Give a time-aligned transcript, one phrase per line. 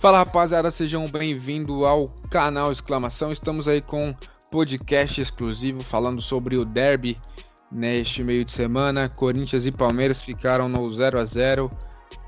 [0.00, 3.32] Fala rapaziada, sejam bem-vindos ao canal Exclamação.
[3.32, 4.14] Estamos aí com
[4.48, 7.16] podcast exclusivo falando sobre o derby
[7.70, 9.08] neste meio de semana.
[9.08, 11.68] Corinthians e Palmeiras ficaram no 0 a 0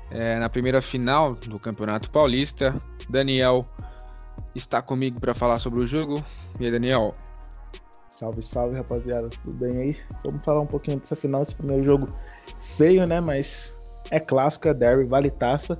[0.09, 2.77] é, na primeira final do Campeonato Paulista.
[3.09, 3.65] Daniel
[4.53, 6.15] está comigo para falar sobre o jogo.
[6.59, 7.13] E aí, Daniel?
[8.09, 9.97] Salve, salve rapaziada, tudo bem aí?
[10.25, 12.13] Vamos falar um pouquinho dessa final, esse primeiro jogo
[12.75, 13.21] feio, né?
[13.21, 13.73] Mas
[14.11, 15.79] é clássico, é derby, vale taça.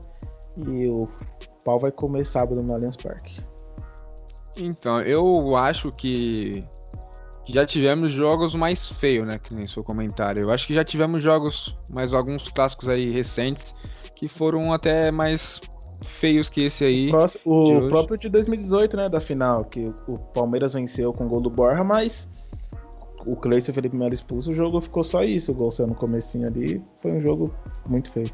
[0.57, 1.09] E o
[1.63, 3.41] pau vai comer sábado no Allianz Parque.
[4.57, 6.63] Então, eu acho que
[7.47, 9.37] já tivemos jogos mais feios, né?
[9.37, 10.43] Que nem seu comentário.
[10.43, 13.73] Eu acho que já tivemos jogos, mais alguns clássicos aí recentes,
[14.15, 15.59] que foram até mais
[16.19, 17.07] feios que esse aí.
[17.07, 19.09] O, próximo, o de próprio de 2018, né?
[19.09, 22.27] Da final, que o Palmeiras venceu com o gol do Borja, mas
[23.25, 25.51] o Cleiton e o Felipe Melo expulso, o jogo ficou só isso.
[25.51, 26.81] O gol saiu no comecinho ali.
[27.01, 27.53] Foi um jogo
[27.87, 28.29] muito feio.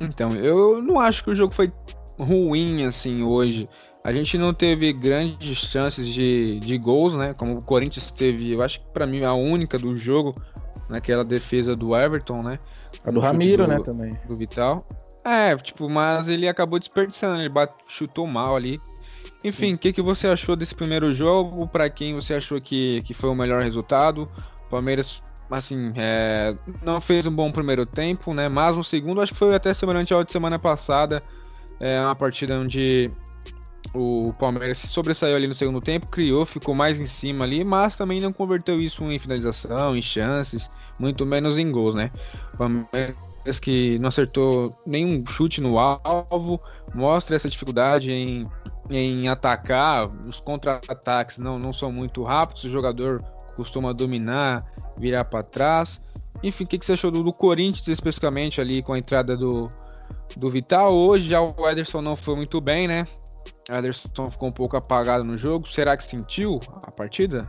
[0.00, 1.72] Então, eu não acho que o jogo foi
[2.18, 3.66] ruim assim hoje.
[4.04, 7.34] A gente não teve grandes chances de, de gols, né?
[7.34, 10.34] Como o Corinthians teve, eu acho que para mim a única do jogo,
[10.88, 12.58] naquela defesa do Everton, né?
[13.04, 14.16] A do Ramiro, do, né, também.
[14.26, 14.86] Do Vital.
[15.24, 18.80] É, tipo, mas ele acabou desperdiçando, ele bate, chutou mal ali.
[19.44, 21.66] Enfim, o que, que você achou desse primeiro jogo?
[21.68, 24.28] Para quem você achou que, que foi o melhor resultado?
[24.70, 26.52] Palmeiras assim, é,
[26.82, 28.48] não fez um bom primeiro tempo, né?
[28.48, 31.22] Mas no segundo, acho que foi até semelhante ao de semana passada.
[31.80, 33.10] É uma partida onde
[33.94, 38.20] o Palmeiras sobressaiu ali no segundo tempo, criou, ficou mais em cima ali, mas também
[38.20, 40.68] não converteu isso em finalização, em chances,
[40.98, 42.10] muito menos em gols, né?
[42.54, 43.16] O Palmeiras
[43.62, 46.60] que não acertou nenhum chute no alvo,
[46.94, 48.46] mostra essa dificuldade em,
[48.90, 53.22] em atacar, os contra-ataques não, não são muito rápidos, o jogador
[53.56, 54.64] costuma dominar,
[54.98, 56.00] virar para trás.
[56.42, 59.68] Enfim, o que, que você achou do, do, Corinthians especificamente ali com a entrada do,
[60.36, 60.94] do Vital?
[60.94, 63.04] Hoje já o Ederson não foi muito bem, né?
[63.70, 65.68] O Ederson ficou um pouco apagado no jogo.
[65.68, 67.48] Será que sentiu a partida?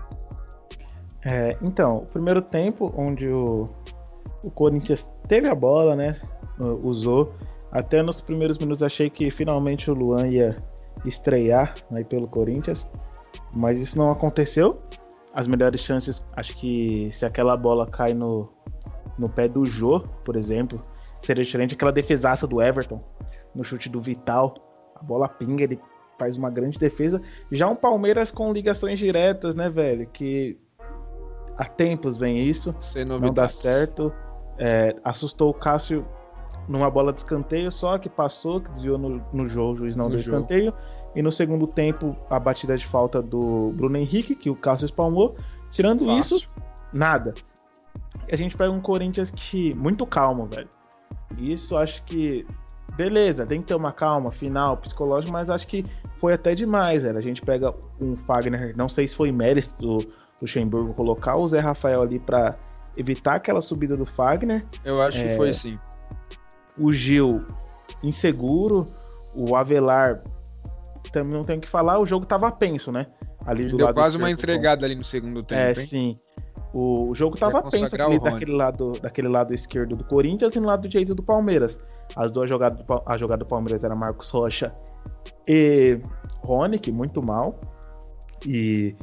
[1.26, 3.66] É, então, o primeiro tempo, onde o,
[4.44, 6.20] o Corinthians teve a bola, né?
[6.84, 7.34] Usou.
[7.72, 10.56] Até nos primeiros minutos achei que finalmente o Luan ia
[11.06, 12.88] estrear aí pelo Corinthians.
[13.56, 14.82] Mas isso não aconteceu
[15.34, 18.50] as melhores chances, acho que se aquela bola cai no,
[19.18, 20.82] no pé do Jô, por exemplo,
[21.22, 23.00] seria diferente aquela defesaça do Everton,
[23.54, 24.56] no chute do Vital,
[24.96, 25.80] a bola pinga, ele
[26.18, 27.22] faz uma grande defesa.
[27.52, 30.58] Já um Palmeiras com ligações diretas, né, velho, que
[31.58, 32.76] há tempos vem isso,
[33.22, 34.14] não dá certo.
[34.58, 36.06] É, assustou o Cássio
[36.68, 40.06] numa bola de escanteio só, que passou, que desviou no, no jogo, o juiz não
[40.06, 40.38] no deu jogo.
[40.38, 40.74] escanteio.
[41.16, 45.36] E no segundo tempo, a batida de falta do Bruno Henrique, que o Cássio espalmou.
[45.72, 46.38] Tirando Fácil.
[46.38, 46.50] isso,
[46.94, 47.34] nada.
[48.32, 50.70] A gente pega um Corinthians que muito calmo, velho.
[51.38, 52.46] Isso acho que
[52.96, 55.84] beleza, tem que ter uma calma final psicológica, mas acho que
[56.20, 57.18] foi até demais, velho.
[57.18, 59.98] A gente pega um Fagner, não sei se foi mérito do
[60.42, 62.56] Luxemburgo colocar o Zé Rafael ali para
[62.98, 64.66] evitar aquela subida do Fagner.
[64.84, 65.80] Eu acho é, que foi sim.
[66.78, 67.46] O Gil
[68.04, 68.86] inseguro,
[69.34, 70.22] o Avelar
[71.12, 73.08] também não tenho que falar, o jogo tava penso, né?
[73.46, 75.62] Ali Ele do deu lado quase uma entregada ali no segundo tempo.
[75.62, 75.76] É, hein?
[75.76, 76.16] sim.
[76.74, 80.88] O jogo tava penso aquele, daquele, lado, daquele lado esquerdo do Corinthians e no lado
[80.88, 81.78] direito do Palmeiras.
[82.16, 84.74] As duas jogadas, a jogada do Palmeiras era Marcos Rocha
[85.48, 86.00] e
[86.44, 87.60] Ronick, muito mal.
[88.48, 88.96] E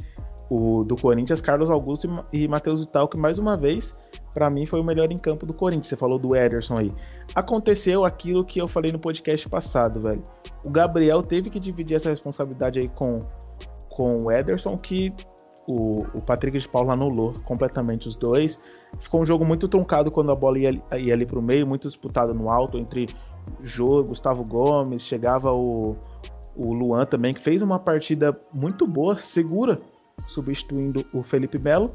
[0.49, 3.93] o do Corinthians, Carlos Augusto e Matheus Vital, que mais uma vez,
[4.33, 5.87] para mim, foi o melhor em campo do Corinthians.
[5.87, 6.91] Você falou do Ederson aí.
[7.35, 10.23] Aconteceu aquilo que eu falei no podcast passado, velho.
[10.63, 13.19] O Gabriel teve que dividir essa responsabilidade aí com,
[13.89, 15.13] com o Ederson, que
[15.67, 18.59] o, o Patrick de Paula anulou completamente os dois.
[18.99, 22.33] Ficou um jogo muito truncado quando a bola ia, ia ali pro meio, muito disputado
[22.33, 23.05] no alto entre
[23.61, 25.95] Jô, Gustavo Gomes, chegava o,
[26.55, 29.79] o Luan também, que fez uma partida muito boa, segura
[30.25, 31.91] substituindo o Felipe Melo,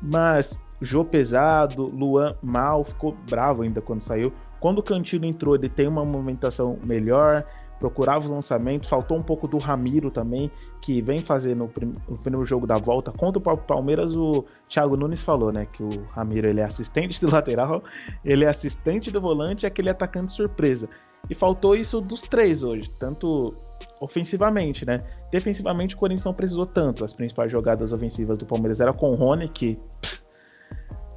[0.00, 4.32] mas Jô pesado, Luan mal, ficou bravo ainda quando saiu.
[4.60, 7.44] Quando o Cantino entrou, ele tem uma movimentação melhor,
[7.78, 10.50] procurava os lançamentos, faltou um pouco do Ramiro também,
[10.80, 14.96] que vem fazer no, prim no primeiro jogo da volta contra o Palmeiras, o Thiago
[14.96, 17.82] Nunes falou, né, que o Ramiro ele é assistente do lateral,
[18.24, 20.88] ele é assistente do volante e aquele atacante surpresa.
[21.28, 23.54] E faltou isso dos três hoje, tanto
[24.00, 25.00] ofensivamente, né?
[25.30, 27.02] Defensivamente o Corinthians não precisou tanto.
[27.02, 29.78] As principais jogadas ofensivas do Palmeiras eram com o Rony, que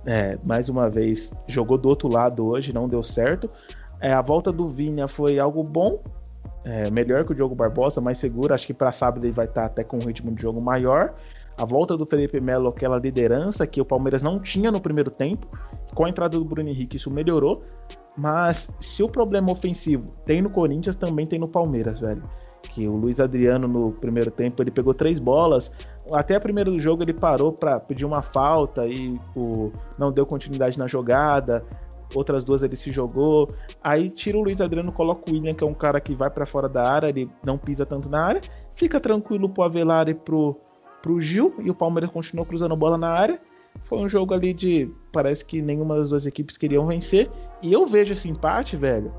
[0.05, 3.49] é, mais uma vez jogou do outro lado hoje, não deu certo.
[3.99, 6.01] É, a volta do Vinha foi algo bom,
[6.67, 8.53] é, melhor que o Diogo Barbosa, mais seguro.
[8.53, 11.13] Acho que para sábado ele vai estar até com um ritmo de jogo maior.
[11.57, 15.47] A volta do Felipe Melo, aquela liderança que o Palmeiras não tinha no primeiro tempo,
[15.95, 17.63] com a entrada do Bruno Henrique isso melhorou,
[18.15, 22.21] mas se o problema ofensivo tem no Corinthians, também tem no Palmeiras, velho.
[22.61, 25.71] Que o Luiz Adriano no primeiro tempo ele pegou três bolas,
[26.11, 30.25] até a primeira do jogo ele parou para pedir uma falta e o, não deu
[30.25, 31.63] continuidade na jogada.
[32.15, 33.49] Outras duas ele se jogou.
[33.83, 36.45] Aí tira o Luiz Adriano, coloca o William, que é um cara que vai para
[36.45, 38.41] fora da área, ele não pisa tanto na área.
[38.75, 40.55] Fica tranquilo pro Avelar e pro,
[41.01, 41.53] pro Gil.
[41.59, 43.39] E o Palmeiras continuou cruzando bola na área.
[43.83, 44.91] Foi um jogo ali de.
[45.11, 47.29] Parece que nenhuma das duas equipes queriam vencer.
[47.61, 49.13] E eu vejo esse empate, velho.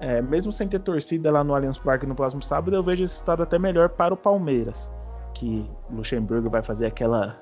[0.00, 3.14] É, mesmo sem ter torcida lá no Allianz Parque no próximo sábado, eu vejo esse
[3.14, 4.90] estado até melhor para o Palmeiras.
[5.34, 7.38] Que Luxemburgo vai fazer aquela.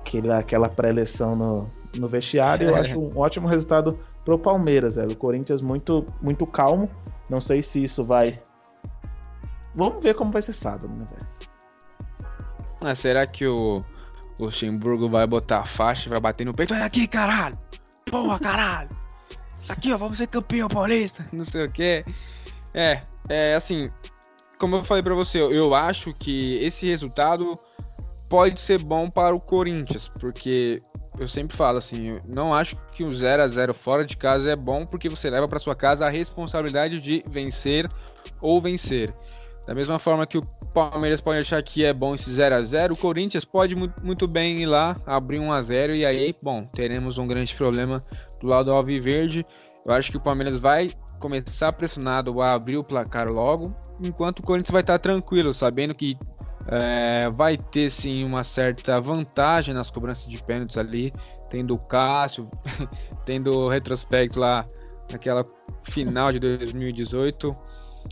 [0.00, 2.70] Aquela, aquela pré-eleição no, no vestiário.
[2.70, 5.12] Eu acho um ótimo resultado pro Palmeiras, velho.
[5.12, 6.88] O Corinthians muito, muito calmo.
[7.28, 8.40] Não sei se isso vai.
[9.74, 11.26] Vamos ver como vai ser sábado, né, velho?
[12.80, 13.84] Ah, será que o,
[14.38, 16.74] o Luxemburgo vai botar a faixa e vai bater no peito.
[16.74, 17.56] Olha aqui, caralho!
[18.10, 18.90] Porra, caralho!
[19.68, 21.24] Aqui, ó, vamos ser campeão paulista!
[21.32, 22.04] Não sei o que.
[22.74, 23.90] É, é assim,
[24.58, 27.58] como eu falei pra você, eu acho que esse resultado
[28.28, 30.82] pode ser bom para o Corinthians, porque
[31.18, 34.56] eu sempre falo assim, não acho que um 0 a 0 fora de casa é
[34.56, 37.88] bom porque você leva para sua casa a responsabilidade de vencer
[38.40, 39.14] ou vencer.
[39.66, 40.42] Da mesma forma que o
[40.74, 44.60] Palmeiras pode achar que é bom esse 0 a 0 o Corinthians pode muito bem
[44.60, 48.02] ir lá abrir 1 a 0 e aí, bom, teremos um grande problema
[48.40, 49.46] do lado do Alviverde.
[49.86, 50.88] Eu acho que o Palmeiras vai
[51.20, 53.72] começar pressionado a abrir o placar logo,
[54.04, 56.16] enquanto o Corinthians vai estar tranquilo, sabendo que
[56.68, 61.12] é, vai ter sim uma certa vantagem nas cobranças de pênaltis ali,
[61.50, 62.48] tendo o Cássio,
[63.26, 64.66] tendo o retrospecto lá
[65.10, 65.44] naquela
[65.90, 67.56] final de 2018.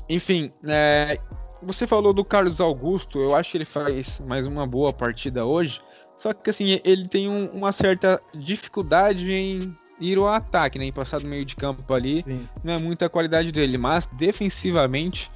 [0.09, 1.19] Enfim, é,
[1.63, 5.81] você falou do Carlos Augusto, eu acho que ele faz mais uma boa partida hoje.
[6.17, 9.59] Só que assim, ele tem um, uma certa dificuldade em
[9.99, 10.85] ir ao ataque, né?
[10.85, 12.23] Em passar do meio de campo ali.
[12.23, 12.47] Sim.
[12.63, 15.31] Não é muita qualidade dele, mas defensivamente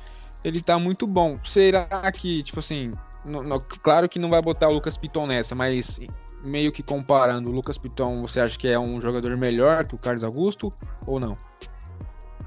[0.44, 1.38] ele tá muito bom.
[1.44, 2.92] Será que, tipo assim,
[3.24, 5.98] no, no, claro que não vai botar o Lucas Piton nessa, mas
[6.44, 9.98] meio que comparando, o Lucas Piton, você acha que é um jogador melhor que o
[9.98, 10.72] Carlos Augusto
[11.06, 11.36] ou não?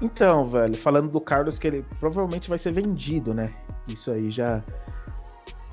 [0.00, 3.52] Então, velho, falando do Carlos, que ele provavelmente vai ser vendido, né?
[3.88, 4.62] Isso aí já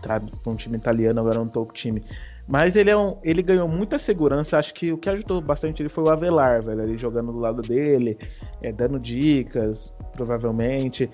[0.01, 2.03] tá para um time italiano, agora não tô com time.
[2.47, 4.57] Mas ele, é um, ele ganhou muita segurança.
[4.57, 6.81] Acho que o que ajudou bastante ele foi o Avelar, velho.
[6.81, 8.17] Ele jogando do lado dele,
[8.61, 11.09] é, dando dicas, provavelmente.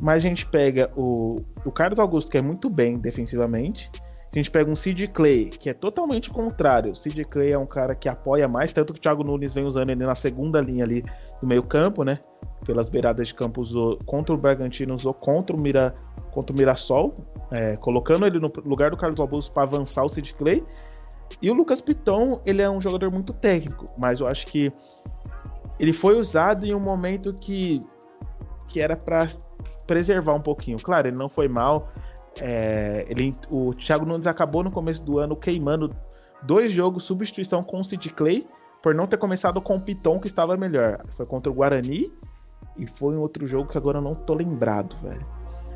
[0.00, 3.90] Mas a gente pega o, o Carlos Augusto, que é muito bem defensivamente.
[4.32, 6.92] A gente pega um Sid Clay, que é totalmente contrário.
[6.92, 9.64] O Sid Clay é um cara que apoia mais, tanto que o Thiago Nunes vem
[9.64, 11.02] usando ele na segunda linha ali
[11.40, 12.18] do meio campo, né?
[12.66, 15.94] Pelas beiradas de campo usou contra o Bragantino, usou contra o, Mira,
[16.32, 17.14] contra o Mirassol,
[17.50, 20.62] é, colocando ele no lugar do Carlos Augusto para avançar o Sid Clay.
[21.40, 24.70] E o Lucas Piton, ele é um jogador muito técnico, mas eu acho que
[25.78, 27.80] ele foi usado em um momento que,
[28.68, 29.28] que era para
[29.86, 30.78] preservar um pouquinho.
[30.78, 31.88] Claro, ele não foi mal.
[32.40, 35.90] É, ele, o Thiago Nunes acabou no começo do ano queimando
[36.42, 38.46] dois jogos substituição com o Sid Clay
[38.82, 41.00] por não ter começado com o Piton que estava melhor.
[41.16, 42.12] Foi contra o Guarani
[42.76, 45.26] e foi em outro jogo que agora eu não tô lembrado, velho.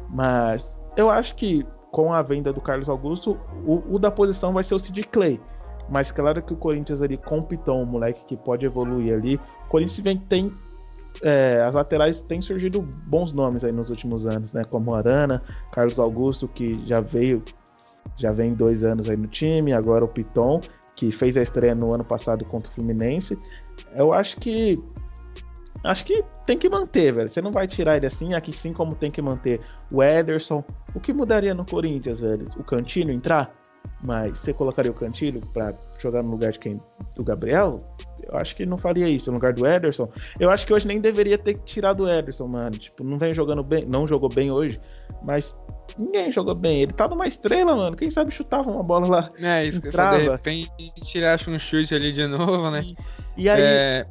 [0.08, 4.62] Mas eu acho que com a venda do Carlos Augusto, o, o da posição vai
[4.62, 5.40] ser o Sid Clay.
[5.88, 9.68] Mas claro que o Corinthians ali com o Piton, moleque que pode evoluir ali, o
[9.68, 10.52] Corinthians vem, tem
[11.22, 14.64] é, as laterais têm surgido bons nomes aí nos últimos anos, né?
[14.64, 17.42] Como Arana, Carlos Augusto, que já veio,
[18.16, 20.60] já vem dois anos aí no time, agora o Piton,
[20.94, 23.36] que fez a estreia no ano passado contra o Fluminense.
[23.94, 24.78] Eu acho que.
[25.82, 27.30] Acho que tem que manter, velho.
[27.30, 30.62] Você não vai tirar ele assim, aqui sim como tem que manter o Ederson.
[30.94, 32.46] O que mudaria no Corinthians, velho?
[32.58, 33.59] O Cantino entrar?
[34.02, 36.78] Mas você colocaria o Cantilho para jogar no lugar de quem?
[37.14, 37.78] Do Gabriel?
[38.22, 40.08] Eu acho que não faria isso no lugar do Ederson.
[40.38, 42.70] Eu acho que hoje nem deveria ter tirado o Ederson, mano.
[42.70, 44.80] Tipo, não vem jogando bem, não jogou bem hoje,
[45.22, 45.54] mas
[45.98, 46.82] ninguém jogou bem.
[46.82, 47.96] Ele tá numa estrela, mano.
[47.96, 49.30] Quem sabe chutava uma bola lá.
[49.38, 50.16] É, isso entrava.
[50.16, 52.82] que eu de repente tirasse um chute ali de novo, né?
[53.36, 54.06] E, e aí, é...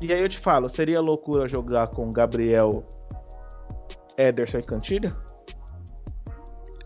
[0.00, 2.84] e aí eu te falo, seria loucura jogar com Gabriel,
[4.16, 5.27] Ederson e Cantilho?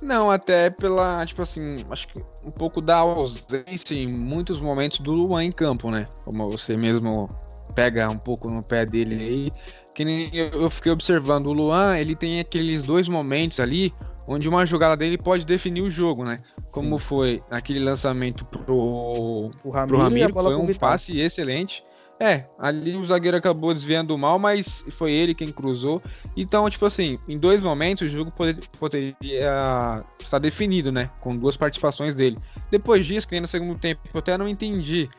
[0.02, 5.12] Não, até pela, tipo assim, acho que um pouco da ausência em muitos momentos do
[5.12, 6.08] Luan em campo, né?
[6.24, 7.28] Como você mesmo
[7.74, 9.52] pega um pouco no pé dele aí.
[9.94, 13.94] Que nem eu fiquei observando, o Luan, ele tem aqueles dois momentos ali
[14.26, 16.38] onde uma jogada dele pode definir o jogo, né?
[16.70, 17.04] Como Sim.
[17.04, 21.84] foi aquele lançamento pro, o Ramiro, pro Ramiro foi um passe excelente.
[22.24, 26.00] É, ali o zagueiro acabou desviando mal, mas foi ele quem cruzou.
[26.36, 31.10] Então, tipo assim, em dois momentos o jogo poderia, poderia estar definido, né?
[31.20, 32.38] Com duas participações dele.
[32.70, 35.10] Depois disso, que no segundo tempo, eu até não entendi.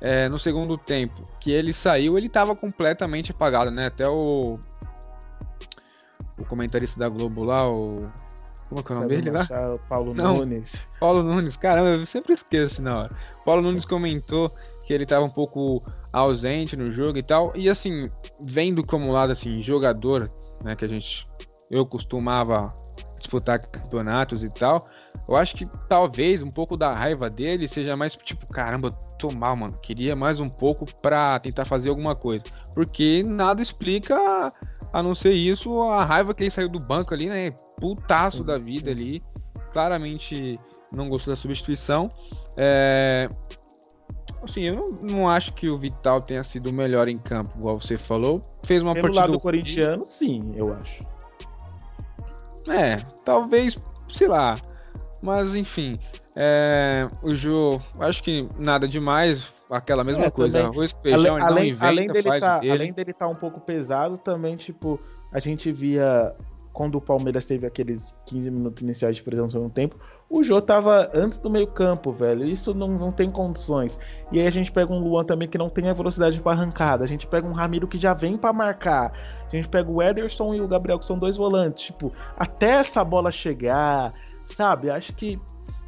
[0.00, 3.86] é, no segundo tempo que ele saiu, ele tava completamente apagado, né?
[3.86, 4.58] Até o
[6.36, 8.10] o comentarista da Globo lá, o
[8.68, 9.48] como é que é o nome dele lá?
[9.88, 10.86] Paulo Não, Nunes.
[11.00, 13.16] Paulo Nunes, caramba, eu sempre esqueço na hora.
[13.44, 14.52] Paulo Nunes comentou
[14.88, 17.52] que ele estava um pouco ausente no jogo e tal.
[17.54, 20.32] E assim, vendo como lado assim, jogador,
[20.64, 21.28] né, que a gente
[21.70, 22.74] eu costumava
[23.18, 24.88] disputar campeonatos e tal,
[25.28, 29.54] eu acho que talvez um pouco da raiva dele seja mais tipo, caramba, tô mal,
[29.54, 29.76] mano.
[29.82, 32.44] Queria mais um pouco pra tentar fazer alguma coisa.
[32.74, 34.16] Porque nada explica
[34.90, 37.50] a não ser isso, a raiva que ele saiu do banco ali, né?
[37.78, 39.02] Putaço sim, da vida sim.
[39.02, 39.22] ali.
[39.70, 40.58] Claramente
[40.90, 42.08] não gostou da substituição.
[42.56, 43.28] É...
[44.42, 47.80] Assim, eu não, não, acho que o Vital tenha sido o melhor em campo, igual
[47.80, 48.40] você falou.
[48.64, 49.26] Fez uma Pelo partida.
[49.26, 51.04] lado corintiano, sim, eu acho.
[52.68, 53.76] É, talvez,
[54.12, 54.54] sei lá.
[55.20, 55.98] Mas enfim,
[56.36, 61.42] é, o Jô, acho que nada demais aquela mesma é, coisa, também, arroz, feijão, além,
[61.42, 62.72] além, inventa, além dele tá, dele.
[62.72, 64.98] além dele tá um pouco pesado, também tipo,
[65.32, 66.34] a gente via
[66.78, 69.98] quando o Palmeiras teve aqueles 15 minutos iniciais de pressão no segundo tempo,
[70.30, 72.44] o Jô tava antes do meio-campo, velho.
[72.44, 73.98] Isso não, não tem condições.
[74.30, 77.02] E aí a gente pega um Luan também que não tem a velocidade para arrancada.
[77.02, 79.10] A gente pega um Ramiro que já vem para marcar.
[79.44, 81.86] A gente pega o Ederson e o Gabriel, que são dois volantes.
[81.86, 84.14] Tipo, até essa bola chegar,
[84.46, 84.88] sabe?
[84.88, 85.36] Acho que,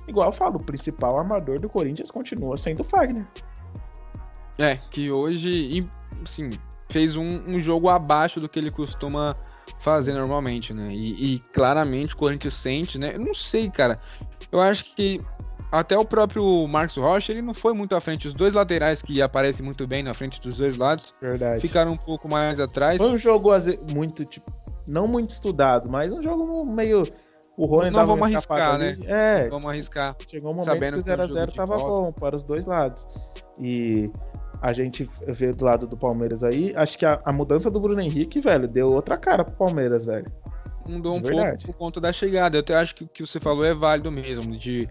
[0.08, 3.28] igual eu falo, o principal armador do Corinthians continua sendo o Fagner.
[4.58, 5.88] É, que hoje,
[6.24, 6.50] assim,
[6.88, 9.36] fez um, um jogo abaixo do que ele costuma
[9.80, 10.88] fazer normalmente, né?
[10.90, 13.14] E, e, claramente o Corinthians sente, né?
[13.14, 13.98] Eu não sei, cara.
[14.50, 15.20] Eu acho que
[15.70, 18.26] até o próprio Marcos Rocha, ele não foi muito à frente.
[18.26, 21.60] Os dois laterais que aparecem muito bem na frente dos dois lados Verdade.
[21.60, 22.96] ficaram um pouco mais atrás.
[22.96, 23.50] Foi um jogo
[23.92, 24.50] muito, tipo,
[24.88, 27.02] não muito estudado, mas um jogo meio.
[27.56, 28.96] O Rony não vamos arriscar, ali.
[28.96, 29.44] né?
[29.44, 29.48] É.
[29.48, 30.16] Vamos arriscar.
[30.28, 33.06] Chegou um momento que o 0x0 tava bom para os dois lados.
[33.60, 34.10] E
[34.60, 38.00] a gente vê do lado do Palmeiras aí, acho que a, a, mudança do Bruno
[38.00, 40.26] Henrique, velho, deu outra cara pro Palmeiras, velho.
[40.86, 42.56] Mudou um pouco por conta da chegada.
[42.56, 44.88] Eu até acho que o que você falou é válido mesmo, de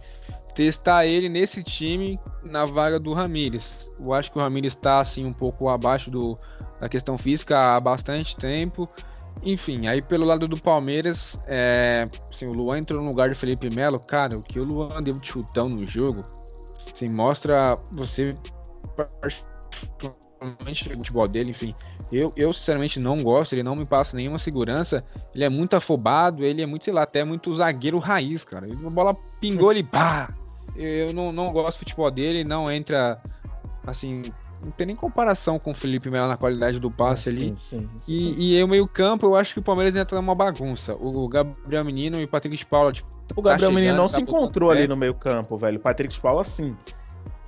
[0.56, 3.70] testar ele nesse time na vaga do Ramires.
[4.04, 6.38] Eu acho que o Ramires está assim um pouco abaixo do,
[6.80, 8.90] da questão física há bastante tempo.
[9.44, 13.74] Enfim, aí pelo lado do Palmeiras, é, assim, o Luan entrou no lugar do Felipe
[13.74, 14.00] Melo.
[14.00, 16.26] Cara, o que o Luan deu de chutão no jogo,
[16.94, 18.36] assim, mostra você
[20.42, 21.76] o futebol dele, enfim.
[22.12, 25.04] Eu, eu sinceramente não gosto, ele não me passa nenhuma segurança.
[25.34, 28.68] Ele é muito afobado, ele é muito, sei lá, até muito zagueiro raiz, cara.
[28.68, 30.34] A bola pingou ele, pá!
[30.76, 33.22] Eu não, não gosto do futebol dele, não entra
[33.86, 34.22] assim.
[34.64, 37.42] Não tem nem comparação com o Felipe Melo na qualidade do passe ali.
[37.42, 40.94] Sim, sim, sim, e, e o meio-campo, eu acho que o Palmeiras entra numa bagunça.
[41.00, 44.16] O Gabriel Menino e o Patrick de Paula, tipo, O Gabriel tá Menino não tá
[44.16, 45.78] se encontrou ali no meio-campo, velho.
[45.78, 46.76] O Patrick de Paula, sim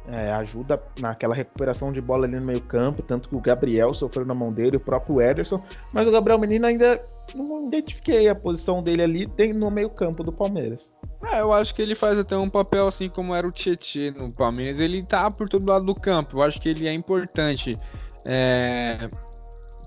[0.08, 4.26] é, ajuda naquela recuperação de bola ali no meio campo, tanto que o Gabriel sofreu
[4.26, 5.62] na mão dele, o próprio Ederson,
[5.94, 7.04] mas o Gabriel Menino ainda
[7.36, 10.92] não identifiquei a posição dele ali no meio campo do Palmeiras.
[11.32, 14.32] É, eu acho que ele faz até um papel assim como era o Tietchan no
[14.32, 17.78] Palmeiras, ele tá por todo lado do campo, eu acho que ele é importante
[18.26, 19.10] é,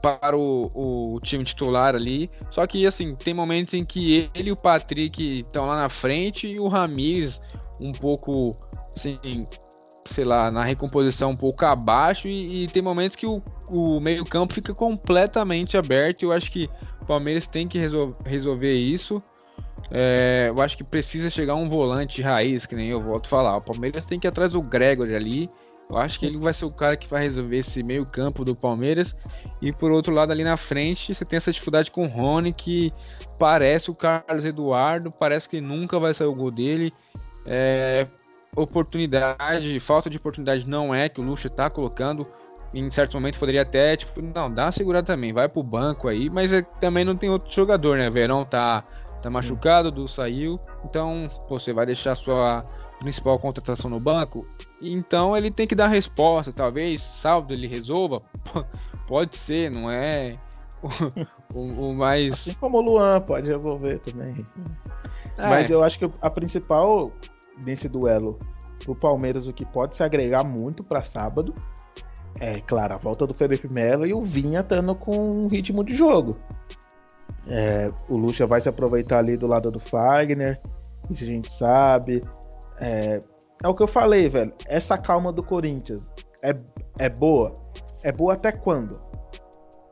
[0.00, 4.52] para o, o time titular ali, só que assim, tem momentos em que ele e
[4.52, 7.40] o Patrick estão lá na frente e o Ramires
[7.80, 8.52] um pouco
[8.96, 9.18] assim,
[10.06, 14.54] sei lá, na recomposição um pouco abaixo e, e tem momentos que o, o meio-campo
[14.54, 16.22] fica completamente aberto.
[16.24, 16.68] Eu acho que
[17.00, 19.22] o Palmeiras tem que resol resolver isso.
[19.90, 23.56] É, eu acho que precisa chegar um volante raiz, que nem eu volto a falar.
[23.56, 25.48] O Palmeiras tem que ir atrás do Gregory ali.
[25.90, 29.14] Eu acho que ele vai ser o cara que vai resolver esse meio-campo do Palmeiras.
[29.60, 32.92] E por outro lado, ali na frente, você tem essa dificuldade com o Rony, que
[33.38, 36.92] parece o Carlos Eduardo, parece que nunca vai sair o gol dele.
[37.46, 38.06] É,
[38.56, 42.26] oportunidade, falta de oportunidade não é que o Lucha tá colocando.
[42.72, 46.28] Em certo momento poderia até, tipo, não, dá uma segurada também, vai pro banco aí,
[46.28, 48.10] mas é, também não tem outro jogador, né?
[48.10, 48.82] Verão tá,
[49.22, 52.64] tá machucado, do saiu, então pô, você vai deixar sua
[52.98, 54.44] principal contratação no banco,
[54.82, 58.22] então ele tem que dar resposta, talvez saldo ele resolva,
[59.06, 60.36] pode ser, não é
[60.82, 62.32] o, o, o mais.
[62.32, 64.34] Assim como o Luan pode resolver também.
[65.38, 65.48] É.
[65.48, 67.12] Mas eu acho que a principal
[67.58, 68.38] nesse duelo
[68.84, 71.54] pro Palmeiras, o que pode se agregar muito para sábado
[72.40, 75.94] é, claro, a volta do Felipe Melo e o Vinha estando com um ritmo de
[75.94, 76.36] jogo.
[77.46, 80.60] É, o Lucha vai se aproveitar ali do lado do Fagner,
[81.10, 82.22] isso a gente sabe.
[82.80, 83.20] É,
[83.62, 84.52] é, o que eu falei, velho.
[84.66, 86.02] Essa calma do Corinthians
[86.42, 86.54] é,
[86.98, 87.54] é boa.
[88.02, 89.00] É boa até quando?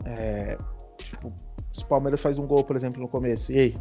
[0.05, 0.57] É,
[0.99, 1.33] tipo,
[1.73, 3.77] se o Palmeiras faz um gol, por exemplo, no começo, e aí?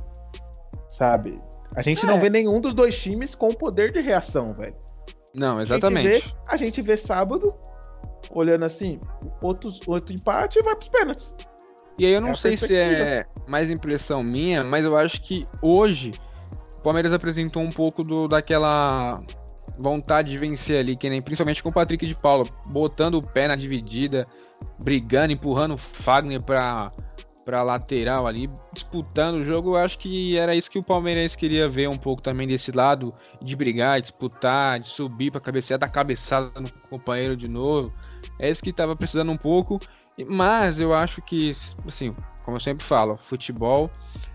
[0.90, 1.42] Sabe?
[1.76, 2.08] A gente é.
[2.08, 4.76] não vê nenhum dos dois times com poder de reação, velho.
[5.34, 6.08] Não, exatamente.
[6.08, 7.54] A gente vê, a gente vê sábado
[8.34, 9.00] olhando assim,
[9.42, 11.34] outros, outro empate e vai pros pênaltis.
[11.98, 15.48] E aí eu não é sei se é mais impressão minha, mas eu acho que
[15.62, 16.12] hoje
[16.78, 19.22] o Palmeiras apresentou um pouco do, daquela
[19.78, 23.48] vontade de vencer ali, que nem principalmente com o Patrick de Paula, botando o pé
[23.48, 24.28] na dividida,
[24.80, 26.92] brigando, empurrando o Fagner pra,
[27.44, 29.72] pra lateral ali, disputando o jogo.
[29.72, 33.14] Eu acho que era isso que o Palmeiras queria ver um pouco também desse lado,
[33.42, 37.94] de brigar, disputar, de subir pra cabecear, dar cabeçada no companheiro de novo.
[38.40, 39.80] É isso que tava precisando um pouco.
[40.28, 41.56] Mas eu acho que,
[41.88, 43.90] assim, como eu sempre falo, futebol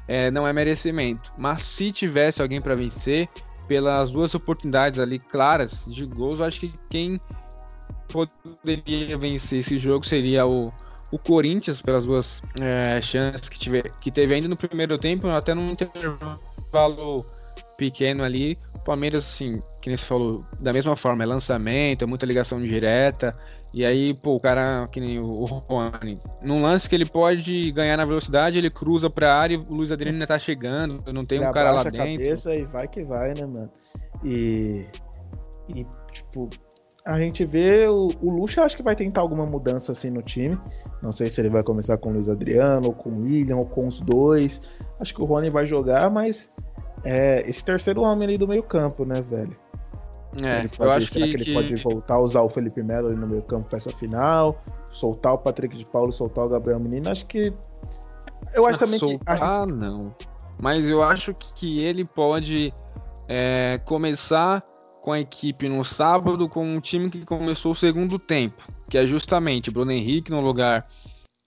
[0.09, 1.33] é, não é merecimento.
[1.39, 3.29] Mas se tivesse alguém para vencer,
[3.67, 7.21] pelas duas oportunidades ali claras de gols, eu acho que quem
[8.09, 10.73] poderia vencer esse jogo seria o,
[11.11, 15.55] o Corinthians, pelas duas é, chances que, tiver, que teve ainda no primeiro tempo, até
[15.55, 17.25] num intervalo
[17.77, 18.57] pequeno ali.
[18.75, 22.61] O Palmeiras, assim, que nem você falou, da mesma forma, é lançamento, é muita ligação
[22.61, 23.37] direta.
[23.73, 27.97] E aí, pô, o cara, que nem o Rony, num lance que ele pode ganhar
[27.97, 31.39] na velocidade, ele cruza pra área e o Luiz Adriano ainda tá chegando, não tem
[31.39, 32.03] ele um cara lá dentro.
[32.03, 33.71] a cabeça e vai que vai, né, mano?
[34.25, 34.87] E,
[35.69, 36.49] e tipo,
[37.05, 40.59] a gente vê o, o Lucha, acho que vai tentar alguma mudança assim no time.
[41.07, 43.65] Não sei se ele vai começar com o Luiz Adriano, ou com o William, ou
[43.65, 44.61] com os dois.
[45.01, 46.51] Acho que o Rony vai jogar, mas
[47.05, 49.57] é esse terceiro homem ali do meio campo, né, velho?
[50.43, 53.07] É, pode, eu acho será que, que ele pode voltar a usar o Felipe Melo
[53.07, 54.61] ali no meio campo para essa final,
[54.91, 57.09] soltar o Patrick de Paulo, soltar o Gabriel Menino?
[57.11, 57.53] Acho que.
[58.53, 59.45] Eu acho também soltar, que.
[59.45, 60.13] Ah, não.
[60.61, 62.73] Mas eu acho que ele pode
[63.29, 64.63] é, começar
[65.01, 69.07] com a equipe no sábado com um time que começou o segundo tempo, que é
[69.07, 70.85] justamente Bruno Henrique no lugar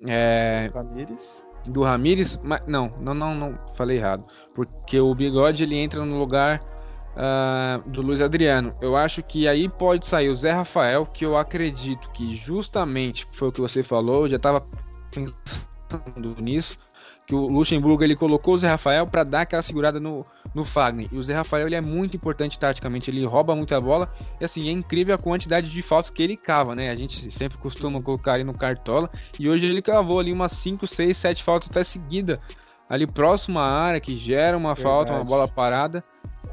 [0.05, 1.43] é, Ramires.
[1.65, 6.17] do Ramires, mas não, não, não, não, falei errado, porque o Bigode ele entra no
[6.17, 6.61] lugar
[7.15, 8.73] uh, do Luiz Adriano.
[8.81, 13.49] Eu acho que aí pode sair o Zé Rafael, que eu acredito que justamente foi
[13.49, 14.65] o que você falou, eu já estava
[15.13, 16.77] pensando nisso,
[17.27, 21.07] que o Luxemburgo ele colocou o Zé Rafael para dar aquela segurada no, no Fagner.
[21.11, 24.11] E o Zé Rafael ele é muito importante taticamente, ele rouba muita bola.
[24.39, 26.89] E assim, é incrível a quantidade de faltas que ele cava, né?
[26.89, 29.09] A gente sempre costuma colocar ele no cartola.
[29.39, 32.39] E hoje ele cavou ali umas 5, 6, 7 faltas até seguida.
[32.89, 34.83] Ali próximo à área, que gera uma Verdade.
[34.83, 36.03] falta, uma bola parada.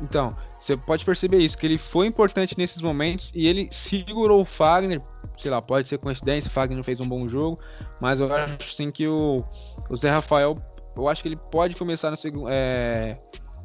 [0.03, 4.45] Então, você pode perceber isso, que ele foi importante nesses momentos e ele segurou o
[4.45, 5.01] Fagner.
[5.39, 7.59] Sei lá, pode ser coincidência, o Fagner fez um bom jogo,
[8.01, 9.45] mas eu acho sim que o,
[9.89, 10.57] o Zé Rafael,
[10.97, 12.17] eu acho que ele pode começar no,
[12.49, 13.13] é,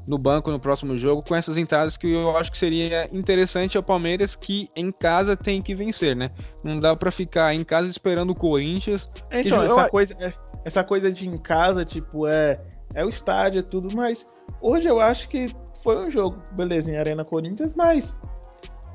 [0.07, 3.83] no banco no próximo jogo com essas entradas que eu acho que seria interessante ao
[3.83, 6.31] Palmeiras que em casa tem que vencer, né?
[6.63, 9.09] Não dá para ficar em casa esperando o Corinthians.
[9.31, 9.89] Então, essa, eu...
[9.89, 10.33] coisa, é,
[10.65, 12.59] essa coisa de em casa, tipo, é,
[12.95, 14.25] é o estádio, é tudo, mas
[14.61, 15.47] hoje eu acho que
[15.83, 18.13] foi um jogo, beleza, em Arena Corinthians, mas,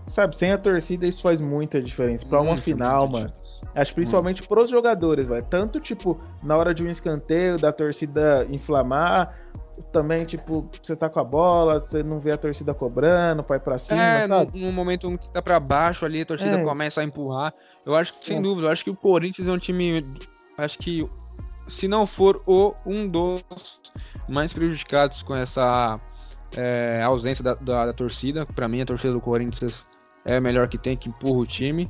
[0.09, 2.27] sabe, sem a torcida isso faz muita diferença.
[2.27, 3.33] Pra uma final, mano.
[3.75, 4.47] Acho principalmente hum.
[4.47, 5.45] pros jogadores, velho.
[5.45, 9.35] Tanto, tipo, na hora de um escanteio, da torcida inflamar,
[9.93, 13.79] também, tipo, você tá com a bola, você não vê a torcida cobrando, vai pra
[13.79, 14.59] cima, é, sabe?
[14.59, 16.65] No, no momento que tá pra baixo ali, a torcida é.
[16.65, 17.53] começa a empurrar.
[17.85, 18.25] Eu acho que, Sim.
[18.25, 20.05] sem dúvida, eu acho que o Corinthians é um time.
[20.59, 21.09] Acho que,
[21.69, 23.45] se não for o um dos
[24.29, 26.01] mais prejudicados com essa
[26.57, 28.47] é, ausência da, da, da torcida.
[28.47, 29.75] Para mim, a torcida do Corinthians
[30.25, 31.87] é a melhor que tem, que empurra o time.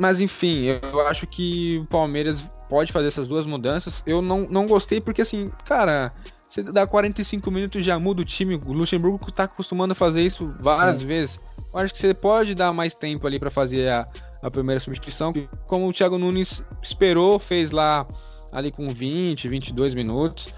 [0.00, 4.02] Mas enfim, eu acho que o Palmeiras pode fazer essas duas mudanças.
[4.06, 6.12] Eu não, não gostei porque, assim, cara,
[6.48, 8.56] você dá 45 minutos já muda o time.
[8.56, 11.08] O Luxemburgo tá acostumando a fazer isso várias Sim.
[11.08, 11.36] vezes.
[11.72, 14.08] Eu acho que você pode dar mais tempo ali para fazer a,
[14.42, 15.32] a primeira substituição.
[15.66, 18.06] Como o Thiago Nunes esperou, fez lá
[18.52, 20.54] ali com 20, 22 minutos.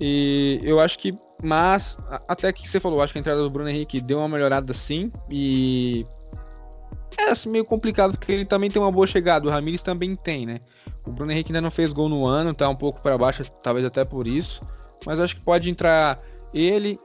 [0.00, 3.68] E eu acho que mas, até que você falou, acho que a entrada do Bruno
[3.68, 5.10] Henrique deu uma melhorada sim.
[5.28, 6.06] E.
[7.18, 9.46] É assim, meio complicado, porque ele também tem uma boa chegada.
[9.46, 10.60] O Ramires também tem, né?
[11.04, 13.84] O Bruno Henrique ainda não fez gol no ano, tá um pouco para baixo, talvez
[13.84, 14.60] até por isso.
[15.06, 16.18] Mas acho que pode entrar
[16.52, 16.98] ele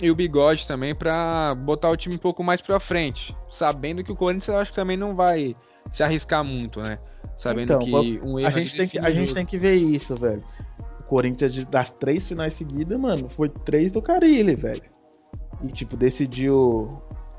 [0.00, 3.36] e o Bigode também para botar o time um pouco mais para frente.
[3.48, 5.56] Sabendo que o Corinthians eu acho que também não vai
[5.92, 6.98] se arriscar muito, né?
[7.38, 8.48] Sabendo então, que um erro.
[8.48, 10.42] A gente, tem que, a gente tem que ver isso, velho.
[11.06, 14.82] Corinthians, das três finais seguidas, mano, foi três do Carilli, velho.
[15.64, 16.88] E, tipo, decidiu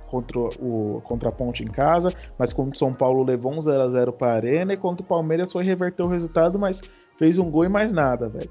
[0.07, 4.11] contra o contra a Ponte em casa, mas contra o São Paulo levou um 0x0
[4.13, 6.81] pra Arena e contra o Palmeiras foi reverter o resultado, mas
[7.17, 8.49] fez um gol e mais nada, velho.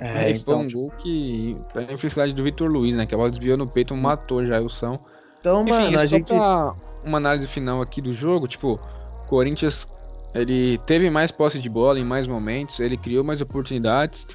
[0.00, 0.80] É, é então, foi um tipo...
[0.80, 3.06] gol que a infelicidade do Vitor Luiz, né?
[3.06, 4.00] Que a bola desviou no peito, Sim.
[4.00, 4.98] matou já o São.
[5.40, 6.32] Então, Enfim, mano, a gente.
[7.02, 8.78] Uma análise final aqui do jogo, tipo,
[9.26, 9.86] Corinthians
[10.34, 14.26] ele teve mais posse de bola em mais momentos, ele criou mais oportunidades,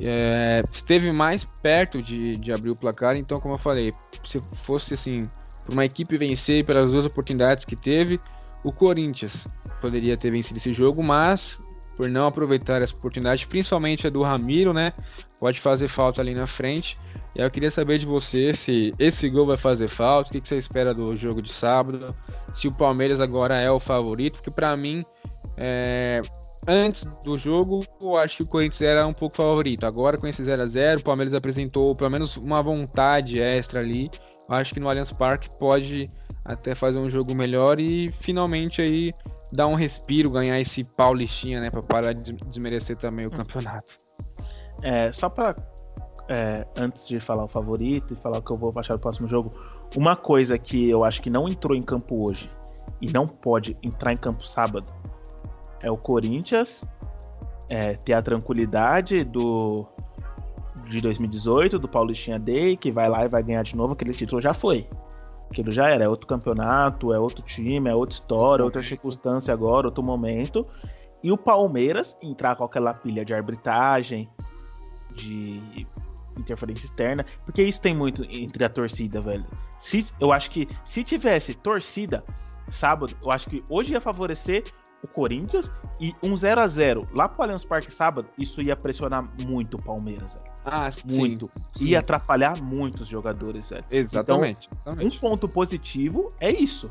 [0.00, 3.16] é, esteve mais perto de, de abrir o placar.
[3.16, 3.92] Então, como eu falei,
[4.24, 5.28] se fosse assim,
[5.64, 8.20] para uma equipe vencer pelas duas oportunidades que teve,
[8.62, 9.46] o Corinthians
[9.80, 11.58] poderia ter vencido esse jogo, mas
[12.00, 14.94] por não aproveitar essa oportunidade, principalmente a do Ramiro, né?
[15.38, 16.96] Pode fazer falta ali na frente.
[17.36, 20.56] E eu queria saber de você se esse gol vai fazer falta, o que, você
[20.56, 22.16] espera do jogo de sábado,
[22.54, 25.04] se o Palmeiras agora é o favorito, porque para mim,
[25.58, 26.22] é,
[26.66, 29.84] antes do jogo, eu acho que o Corinthians era um pouco favorito.
[29.84, 34.08] Agora com esse 0 a 0 o Palmeiras apresentou pelo menos uma vontade extra ali.
[34.48, 36.08] Eu acho que no Allianz Parque pode
[36.46, 39.12] até fazer um jogo melhor e finalmente aí
[39.52, 43.92] dar um respiro, ganhar esse paulistinha, né, para parar de desmerecer também o campeonato.
[44.82, 45.56] É, só para
[46.28, 49.28] é, antes de falar o favorito e falar o que eu vou achar do próximo
[49.28, 49.50] jogo,
[49.96, 52.48] uma coisa que eu acho que não entrou em campo hoje
[53.00, 54.88] e não pode entrar em campo sábado
[55.82, 56.82] é o Corinthians
[57.68, 59.86] é, ter a tranquilidade do
[60.88, 64.40] de 2018, do Paulistinha Day, que vai lá e vai ganhar de novo, aquele título
[64.40, 64.88] já foi.
[65.50, 69.88] Aquilo já era, é outro campeonato, é outro time, é outra história, outra circunstância agora,
[69.88, 70.64] outro momento.
[71.22, 74.28] E o Palmeiras entrar com aquela pilha de arbitragem,
[75.12, 75.86] de
[76.38, 79.44] interferência externa, porque isso tem muito entre a torcida, velho.
[79.80, 82.24] Se, eu acho que se tivesse torcida
[82.70, 84.62] sábado, eu acho que hoje ia favorecer
[85.02, 89.28] o Corinthians e um 0 a 0 lá pro Allianz Parque sábado, isso ia pressionar
[89.46, 90.49] muito o Palmeiras, velho.
[90.64, 91.50] Ah, muito.
[91.76, 91.86] Sim.
[91.86, 93.84] Ia atrapalhar muito os jogadores, velho.
[93.90, 95.16] Exatamente, então, exatamente.
[95.16, 96.90] Um ponto positivo é isso.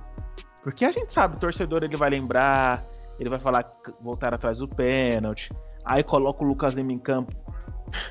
[0.64, 2.86] Porque a gente sabe, o torcedor ele vai lembrar,
[3.20, 3.70] ele vai falar
[4.02, 5.50] voltar atrás do pênalti.
[5.86, 7.34] Aí coloca o Lucas Lima em campo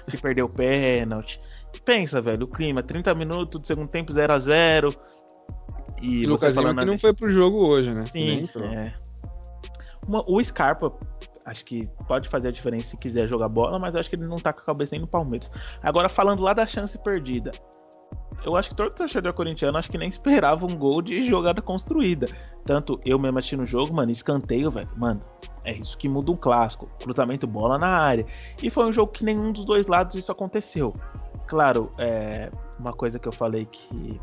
[0.09, 1.40] que perdeu o pênalti.
[1.85, 4.88] Pensa, velho, o clima, 30 minutos do segundo tempo 0 a 0
[6.01, 8.01] E o Lucas Lima que não foi pro jogo hoje, né?
[8.03, 8.94] Sim, é.
[10.07, 10.92] Uma, o Scarpa,
[11.48, 14.37] acho que pode fazer a diferença se quiser jogar bola, mas acho que ele não
[14.37, 15.50] tá com a cabeça nem no Palmeiras.
[15.82, 17.50] Agora, falando lá da chance perdida.
[18.44, 22.26] Eu acho que todo torcedor corintiano acho que nem esperava um gol de jogada construída.
[22.64, 24.88] Tanto eu mesmo assistindo o jogo, mano, escanteio, velho.
[24.96, 25.20] Mano,
[25.64, 26.88] é isso que muda um clássico.
[27.02, 28.24] Cruzamento bola na área.
[28.62, 30.94] E foi um jogo que nenhum dos dois lados isso aconteceu.
[31.48, 34.20] Claro, é uma coisa que eu falei que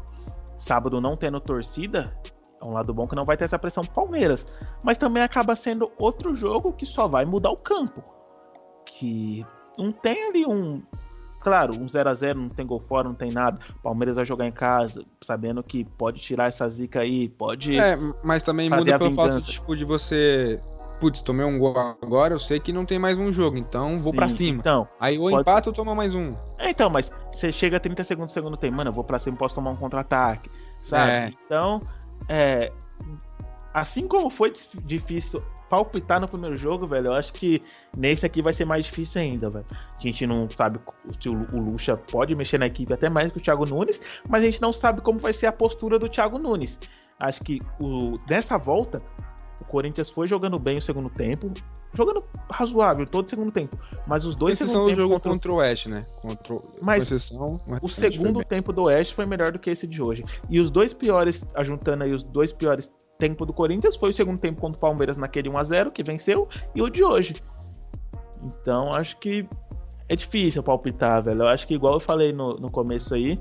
[0.57, 2.15] sábado não tendo torcida,
[2.61, 4.45] é um lado bom que não vai ter essa pressão pro Palmeiras.
[4.83, 8.03] Mas também acaba sendo outro jogo que só vai mudar o campo.
[8.85, 9.45] Que
[9.77, 10.81] não tem ali um.
[11.41, 13.59] Claro, um 0 a 0 não tem gol fora, não tem nada.
[13.83, 17.77] Palmeiras vai jogar em casa, sabendo que pode tirar essa zica aí, pode.
[17.77, 20.59] É, mas também muda pelo fato tipo, de você.
[20.99, 24.13] Putz, tomei um gol agora, eu sei que não tem mais um jogo, então vou
[24.13, 24.59] para cima.
[24.59, 25.75] Então, aí o empate ser...
[25.75, 26.33] toma mais um.
[26.57, 29.19] É, então, mas você chega a 30 segundos do segundo tempo, mano, eu vou pra
[29.19, 31.11] cima, posso tomar um contra-ataque, sabe?
[31.11, 31.33] É.
[31.45, 31.81] Então,
[32.27, 32.71] é,
[33.73, 37.61] assim como foi difícil palpitar no primeiro jogo, velho, eu acho que
[37.97, 39.65] nesse aqui vai ser mais difícil ainda, velho.
[39.71, 40.79] A gente não sabe
[41.19, 44.45] se o Lucha pode mexer na equipe até mais que o Thiago Nunes, mas a
[44.45, 46.79] gente não sabe como vai ser a postura do Thiago Nunes.
[47.19, 49.01] Acho que o, nessa volta,
[49.59, 51.51] o Corinthians foi jogando bem o segundo tempo,
[51.95, 53.77] jogando razoável todo segundo tempo.
[54.05, 54.97] Mas os dois segundos tempos.
[54.97, 55.31] jogo contra...
[55.31, 56.05] contra o Oeste, né?
[56.21, 56.60] Contra...
[56.81, 60.23] Mas exceção, o segundo tempo do Oeste foi melhor do que esse de hoje.
[60.49, 64.39] E os dois piores, ajuntando aí os dois piores tempos do Corinthians, foi o segundo
[64.39, 67.34] tempo contra o Palmeiras naquele 1x0 que venceu, e o de hoje.
[68.43, 69.47] Então acho que
[70.08, 71.43] é difícil palpitar, velho.
[71.43, 73.39] Eu acho que, igual eu falei no, no começo aí,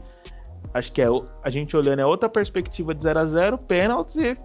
[0.72, 1.06] acho que é
[1.42, 4.36] a gente olhando é outra perspectiva de 0 a 0 pênaltis e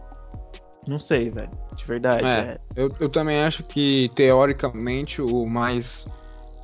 [0.87, 1.49] não sei, velho.
[1.75, 2.25] De verdade.
[2.25, 2.59] É, é.
[2.75, 6.05] Eu, eu também acho que, teoricamente, o mais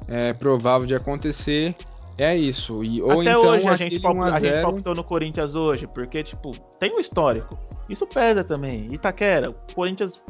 [0.07, 1.75] é, provável de acontecer
[2.17, 2.83] é isso.
[2.83, 4.17] E, ou Até então, hoje a gente, palp...
[4.19, 7.57] a gente palpitou no Corinthians hoje, porque, tipo, tem um histórico.
[7.89, 8.87] Isso pesa também.
[8.93, 10.21] Itaquera, o Corinthians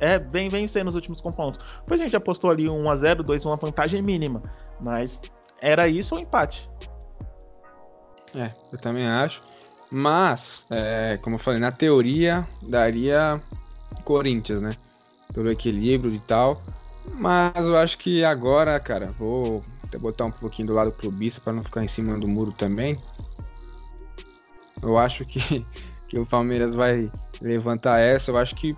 [0.00, 1.60] é, vem vencendo nos últimos confrontos.
[1.80, 4.42] Depois a gente apostou ali 1x0, 2 uma vantagem mínima.
[4.80, 5.20] Mas
[5.60, 6.68] era isso ou empate?
[8.34, 9.42] É, eu também acho.
[9.90, 13.40] Mas, é, como eu falei, na teoria daria
[14.04, 14.70] Corinthians, né?
[15.32, 16.62] Pelo equilíbrio e tal.
[17.14, 21.52] Mas eu acho que agora, cara, vou até botar um pouquinho do lado clubista para
[21.52, 22.98] não ficar em cima do muro também.
[24.82, 25.64] Eu acho que,
[26.06, 28.30] que o Palmeiras vai levantar essa.
[28.30, 28.76] Eu acho que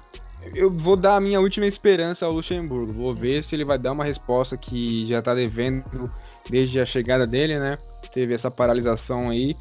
[0.54, 2.92] eu vou dar a minha última esperança ao Luxemburgo.
[2.92, 6.10] Vou ver se ele vai dar uma resposta que já tá devendo
[6.48, 7.78] desde a chegada dele, né?
[8.12, 9.56] Teve essa paralisação aí.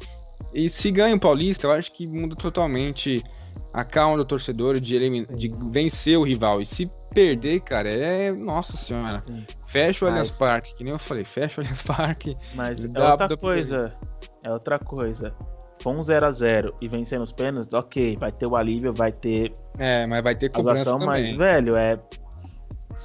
[0.52, 3.22] E se ganha o Paulista, eu acho que muda totalmente
[3.72, 6.60] a calma do torcedor de, de vencer o rival.
[6.60, 8.32] E se perder, cara, é.
[8.32, 9.22] Nossa senhora.
[9.26, 9.44] Sim.
[9.68, 10.18] Fecha o Mas...
[10.18, 12.36] Allianz Parque, que nem eu falei, fecha o Allianz Parque.
[12.54, 13.98] Mas é outra coisa.
[14.44, 15.34] É outra coisa.
[15.82, 19.52] For um 0x0 e vencer nos pênaltis, ok, vai ter o alívio, vai ter.
[19.78, 21.06] É, mas vai ter cobrança também.
[21.06, 21.98] Mas, velho, é.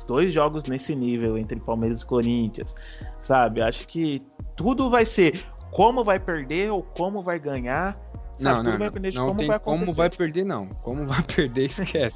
[0.07, 2.75] Dois jogos nesse nível entre Palmeiras e Corinthians,
[3.19, 3.63] sabe?
[3.63, 4.21] Acho que
[4.57, 5.41] tudo vai ser
[5.75, 7.97] como vai perder ou como vai ganhar.
[8.39, 10.67] Não, não, não, não tem vai como vai perder, não.
[10.81, 12.15] Como vai perder, esquece.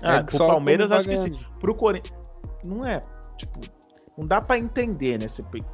[0.00, 1.38] ah, é, pro Palmeiras acho que sim.
[1.58, 2.16] Pro Corinthians.
[2.64, 3.02] Não é,
[3.36, 3.60] tipo,
[4.16, 5.26] não dá para entender, né?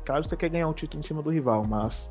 [0.04, 2.10] Claro que você quer ganhar um título em cima do rival, mas.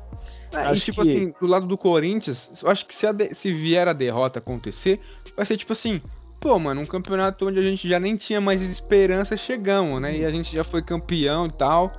[0.52, 1.10] É, acho e, tipo que...
[1.10, 3.34] assim, do lado do Corinthians, eu acho que se, de...
[3.34, 5.00] se vier a derrota acontecer,
[5.36, 6.00] vai ser tipo assim.
[6.40, 10.18] Pô, mano, um campeonato onde a gente já nem tinha mais esperança, chegamos, né?
[10.18, 11.92] E a gente já foi campeão e tal.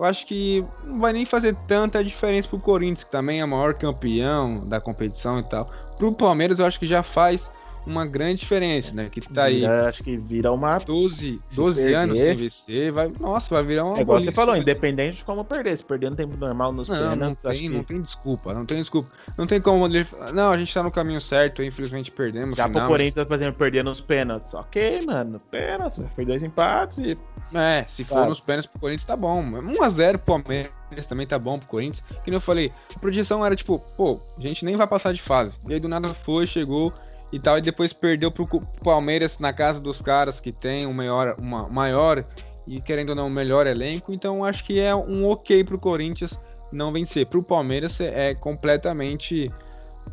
[0.00, 3.48] Eu acho que não vai nem fazer tanta diferença pro Corinthians, que também é o
[3.48, 5.70] maior campeão da competição e tal.
[5.98, 7.50] Pro Palmeiras, eu acho que já faz
[7.86, 9.08] uma grande diferença, né?
[9.10, 9.64] Que tá aí.
[9.64, 10.78] acho que vira uma.
[10.78, 13.12] 12, 12 anos sem vencer, vai.
[13.18, 13.98] Nossa, vai virar uma.
[13.98, 15.76] É igual você falou, independente de como perder.
[15.76, 17.42] Se perder no tempo normal nos não, pênaltis.
[17.42, 17.68] Não tem, que...
[17.68, 19.10] não tem desculpa, não tem desculpa.
[19.36, 20.06] Não tem como ele.
[20.34, 22.56] Não, a gente tá no caminho certo, infelizmente perdemos.
[22.56, 23.26] Já final, pro Corinthians, mas...
[23.26, 24.54] por exemplo, perder nos pênaltis.
[24.54, 27.16] Ok, mano, pênaltis, vai perder dois empates e.
[27.52, 29.42] É, se for nos pênaltis pro Corinthians tá bom.
[29.42, 30.70] 1x0 pro Palmeiras
[31.08, 32.04] também tá bom pro Corinthians.
[32.22, 35.22] Que nem eu falei, a projeção era tipo, pô, a gente nem vai passar de
[35.22, 35.52] fase.
[35.68, 36.92] E aí do nada foi, chegou
[37.32, 38.46] e tal, e depois perdeu pro
[38.82, 42.24] Palmeiras na casa dos caras que tem um maior, uma maior
[42.66, 44.12] e querendo ou não, um melhor elenco.
[44.12, 46.38] Então acho que é um ok pro Corinthians
[46.72, 47.26] não vencer.
[47.26, 49.50] Pro Palmeiras é completamente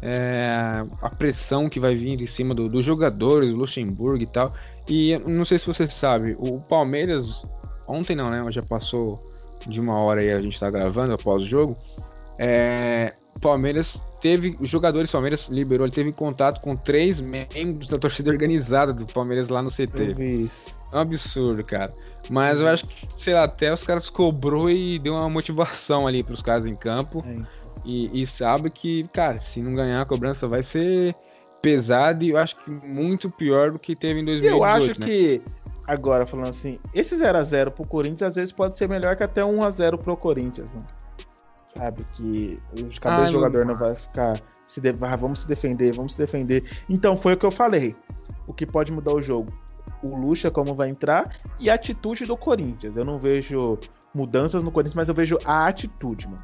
[0.02, 4.54] é, a pressão que vai vir em cima dos do jogadores, do Luxemburgo e tal.
[4.90, 7.44] E não sei se você sabe, o Palmeiras,
[7.88, 8.42] ontem não, né?
[8.50, 9.20] Já passou
[9.68, 11.76] de uma hora aí a gente tá gravando após o jogo.
[12.40, 18.30] É, Palmeiras teve, os jogadores Palmeiras liberou, ele teve contato com três membros da torcida
[18.30, 20.16] organizada do Palmeiras lá no CT.
[20.92, 21.94] É um absurdo, cara.
[22.30, 26.24] Mas eu acho que, sei lá, até os caras cobrou e deu uma motivação ali
[26.24, 27.24] pros caras em campo.
[27.26, 27.36] É.
[27.86, 31.16] E, e, sabe que, cara, se não ganhar a cobrança vai ser
[31.62, 34.58] pesada e eu acho que muito pior do que teve em 2018.
[34.58, 35.06] Eu acho né?
[35.06, 35.42] que,
[35.88, 39.98] agora falando assim, esse 0x0 pro Corinthians às vezes pode ser melhor que até 1x0
[40.00, 40.97] pro Corinthians, mano
[41.78, 42.06] sabe?
[42.13, 44.34] Que os cabeça do jogador não vai ficar.
[44.68, 44.90] Se de...
[45.02, 46.63] ah, vamos se defender, vamos se defender.
[46.90, 47.96] Então foi o que eu falei.
[48.46, 49.52] O que pode mudar o jogo?
[50.04, 52.96] O Lucha, como vai entrar, e a atitude do Corinthians.
[52.96, 53.78] Eu não vejo
[54.13, 56.44] mudanças no Corinthians, mas eu vejo a atitude, mano.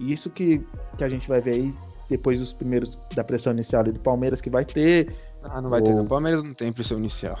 [0.00, 0.64] Isso que,
[0.96, 1.72] que a gente vai ver aí
[2.08, 5.14] depois dos primeiros da pressão inicial ali do Palmeiras que vai ter.
[5.42, 5.86] Ah, não vai ou...
[5.86, 6.00] ter.
[6.00, 7.38] O Palmeiras não tem pressão inicial.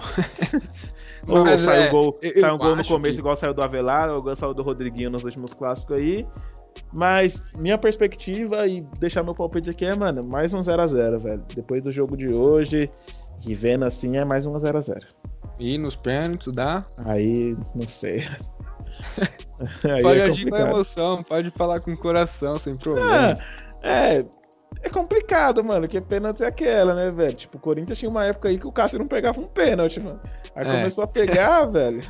[1.26, 3.20] ou saiu é, gol, saiu um gol no começo, que...
[3.20, 6.26] igual saiu do Avelar, ou igual saiu do Rodriguinho nos últimos clássicos aí.
[6.92, 11.42] Mas minha perspectiva e deixar meu palpite aqui é, mano, mais um 0x0, velho.
[11.54, 12.88] Depois do jogo de hoje,
[13.46, 15.02] e vendo assim, é mais um 0x0.
[15.58, 16.84] E nos pênaltis dá?
[16.98, 18.24] Aí, não sei.
[20.02, 23.38] pode é agir com emoção, pode falar com o coração, sem problema.
[23.82, 24.26] É, é,
[24.82, 27.34] é complicado, mano, porque pênalti é aquela, né, velho?
[27.34, 30.20] Tipo, o Corinthians tinha uma época aí que o Cássio não pegava um pênalti, mano.
[30.54, 30.76] Aí é.
[30.76, 32.02] começou a pegar, velho.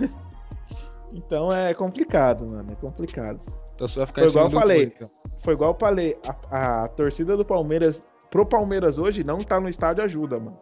[1.12, 3.40] Então é complicado, mano, é complicado.
[3.74, 4.82] Então só vai ficar foi igual eu falei.
[4.84, 5.10] Então.
[5.42, 6.16] Foi igual eu falei.
[6.50, 10.58] A, a, torcida do Palmeiras, pro Palmeiras hoje, não tá no estádio ajuda, mano.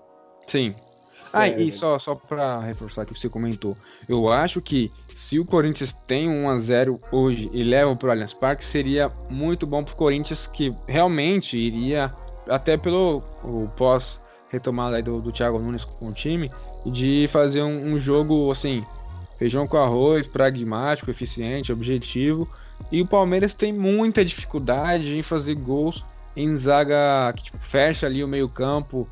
[0.46, 0.74] Sim.
[1.24, 3.76] Sério, ah, e só, só pra reforçar que você comentou,
[4.08, 8.64] eu acho que se o Corinthians tem um 1x0 hoje e leva pro Allianz Parque,
[8.64, 12.12] seria muito bom pro Corinthians que realmente iria,
[12.48, 13.22] até pelo
[13.76, 14.20] pós
[14.50, 16.50] retomada aí do, do Thiago Nunes com o time,
[16.84, 18.84] de fazer um, um jogo assim,
[19.38, 22.48] feijão com arroz, pragmático, eficiente, objetivo,
[22.90, 26.04] e o Palmeiras tem muita dificuldade em fazer gols
[26.36, 29.06] em zaga que tipo, fecha ali o meio-campo,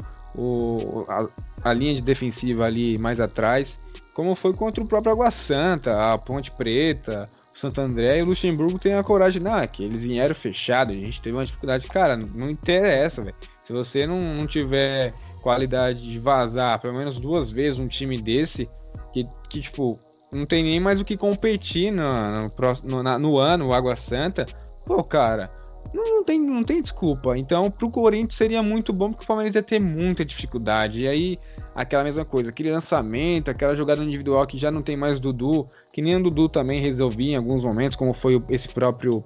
[1.09, 3.80] a, a, linha de defensiva ali mais atrás,
[4.14, 8.26] como foi contra o próprio Água Santa, a Ponte Preta, o Santo André e o
[8.26, 12.16] Luxemburgo tem a coragem, é que eles vieram fechados, a gente teve uma dificuldade, cara,
[12.16, 13.37] não interessa, velho.
[13.64, 18.68] Se você não, não tiver qualidade de vazar pelo menos duas vezes um time desse,
[19.12, 19.98] que, que tipo,
[20.32, 22.48] não tem nem mais o que competir no,
[22.84, 24.44] no, no, no ano, Água Santa,
[24.86, 25.50] pô, cara,
[25.92, 27.36] não, não, tem, não tem desculpa.
[27.36, 31.00] Então, pro Corinthians seria muito bom, porque o Palmeiras ia ter muita dificuldade.
[31.00, 31.36] E aí,
[31.74, 36.00] aquela mesma coisa, aquele lançamento, aquela jogada individual que já não tem mais Dudu, que
[36.00, 39.24] nem o Dudu também resolvia em alguns momentos, como foi esse próprio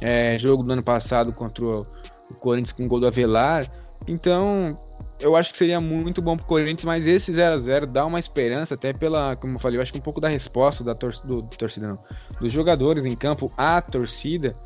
[0.00, 1.82] é, jogo do ano passado contra o,
[2.30, 3.64] o Corinthians com o gol do Avelar.
[4.08, 4.76] Então,
[5.20, 8.92] eu acho que seria muito bom pro Corinthians, mas esse 0x0 dá uma esperança, até
[8.92, 11.88] pela, como eu falei, eu acho que um pouco da resposta da tor do, torcida,
[11.88, 11.98] não,
[12.40, 14.56] dos jogadores em campo à torcida.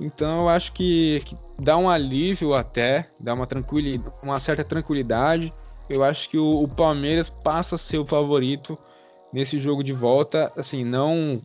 [0.00, 5.52] Então eu acho que, que dá um alívio até, dá uma tranquilidade, uma certa tranquilidade.
[5.88, 8.78] Eu acho que o, o, Palmeiras passa a ser o favorito
[9.32, 11.42] nesse jogo de volta, assim, não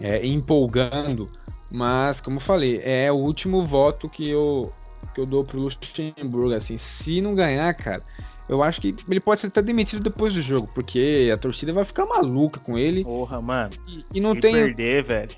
[0.00, 1.26] é, empolgando,
[1.72, 4.72] mas como eu falei, é o último voto que eu
[5.14, 8.02] que eu dou pro Luxemburgo, assim, se não ganhar, cara,
[8.48, 11.84] eu acho que ele pode ser até demitido depois do jogo, porque a torcida vai
[11.84, 13.04] ficar maluca com ele.
[13.04, 13.70] Porra, mano.
[13.86, 14.52] E, e não se tem.
[14.52, 15.30] perder, velho.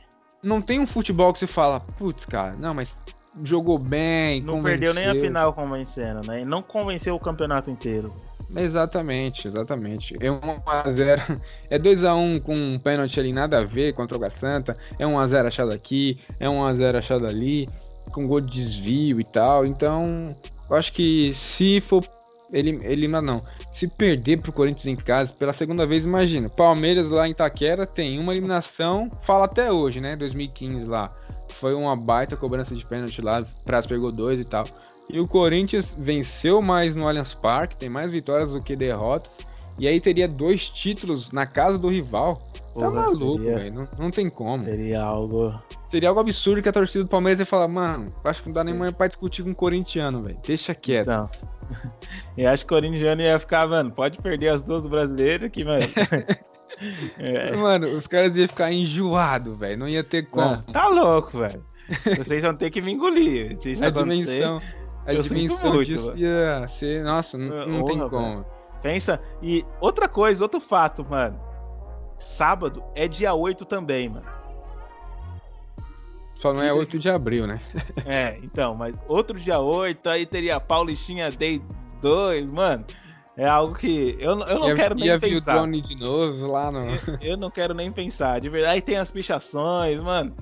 [0.42, 2.96] Não tem um futebol que você fala, putz, cara, não, mas
[3.44, 4.40] jogou bem.
[4.40, 4.62] Não convenceu.
[4.62, 6.40] perdeu nem a final convencendo, né?
[6.40, 8.12] E não convenceu o campeonato inteiro.
[8.54, 10.14] Exatamente, exatamente.
[10.20, 11.40] É 1x0.
[11.70, 14.76] É 2x1 com um pênalti ali, nada a ver contra o Santa.
[14.98, 17.68] É 1x0 achado aqui, é 1x0 achado ali,
[18.10, 19.64] com gol de desvio e tal.
[19.64, 20.34] Então,
[20.68, 22.02] eu acho que se for
[22.52, 23.40] ele, ele não.
[23.72, 26.50] Se perder pro Corinthians em casa pela segunda vez, imagina.
[26.50, 30.14] Palmeiras lá em Taquera tem uma eliminação, fala até hoje, né?
[30.14, 31.10] 2015 lá.
[31.58, 34.64] Foi uma baita cobrança de pênalti lá, Prazo pegou dois e tal.
[35.08, 39.32] E o Corinthians venceu mais no Allianz Parque, tem mais vitórias do que derrotas.
[39.78, 42.40] E aí teria dois títulos na casa do rival.
[42.74, 43.74] Tá maluco, velho.
[43.74, 44.62] Não, não tem como.
[44.62, 45.52] Seria algo.
[45.88, 48.64] Seria algo absurdo que a torcida do Palmeiras ia falar, mano, acho que não dá
[48.64, 50.38] nem mais pra discutir com o corintiano, velho.
[50.46, 51.08] Deixa quieto.
[51.08, 51.30] Não.
[52.36, 55.64] E acho que o corintiano ia ficar, mano, pode perder as duas do brasileiro aqui,
[55.64, 55.84] mano.
[57.18, 57.54] é.
[57.56, 59.78] Mano, os caras iam ficar enjoados, velho.
[59.78, 60.50] Não ia ter como.
[60.50, 61.64] Não, tá louco, velho.
[62.18, 63.58] Vocês vão ter que me engolir.
[63.82, 64.60] a dimensão.
[64.60, 64.82] Ter...
[65.04, 67.02] A eu dimensão muito, disso ia ser.
[67.02, 68.44] Nossa, não, não tem como.
[68.82, 69.20] Pensa.
[69.40, 71.40] E outra coisa, outro fato, mano.
[72.18, 74.26] Sábado é dia 8 também, mano.
[76.34, 77.60] Só não é 8 de abril, né?
[78.04, 81.62] é, então, mas outro dia 8, aí teria Paulistinha Day
[82.00, 82.84] 2, mano.
[83.36, 85.54] É algo que eu, eu não ia, quero nem ia pensar.
[85.54, 86.80] Ia o drone de novo lá no...
[86.80, 88.74] Eu, eu, não quero nem pensar, de verdade.
[88.74, 90.34] Aí tem as pichações, mano.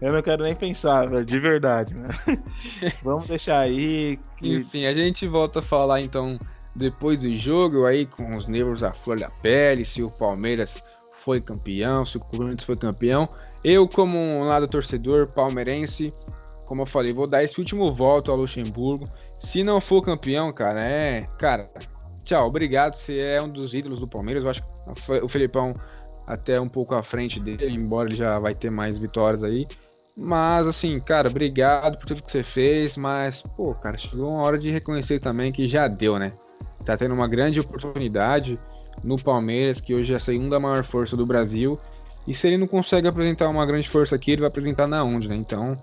[0.00, 2.08] Eu não quero nem pensar, velho, de verdade, né?
[3.02, 4.18] Vamos deixar aí.
[4.36, 4.54] Que...
[4.54, 6.38] Enfim, a gente volta a falar então
[6.74, 10.82] depois do jogo, aí com os nervos à flor da pele, se o Palmeiras
[11.24, 13.28] foi campeão, se o Corinthians foi campeão.
[13.62, 16.12] Eu, como um lado torcedor palmeirense,
[16.66, 19.08] como eu falei, vou dar esse último voto ao Luxemburgo.
[19.38, 21.22] Se não for campeão, cara, é.
[21.38, 21.70] Cara,
[22.24, 22.96] tchau, obrigado.
[22.96, 24.44] Você é um dos ídolos do Palmeiras.
[24.44, 25.72] Eu acho que o Felipão
[26.26, 29.66] até um pouco à frente dele, embora ele já vai ter mais vitórias aí.
[30.16, 34.58] Mas, assim, cara, obrigado por tudo que você fez, mas, pô, cara, chegou uma hora
[34.58, 36.32] de reconhecer também que já deu, né?
[36.84, 38.58] Tá tendo uma grande oportunidade
[39.02, 41.78] no Palmeiras, que hoje é a segunda maior força do Brasil.
[42.26, 45.28] E se ele não consegue apresentar uma grande força aqui, ele vai apresentar na onde,
[45.28, 45.36] né?
[45.36, 45.76] Então,